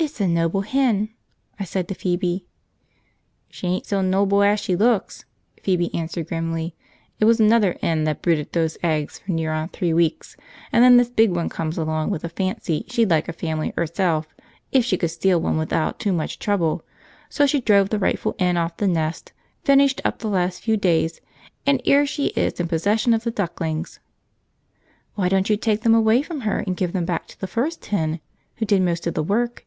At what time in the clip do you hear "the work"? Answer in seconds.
29.14-29.64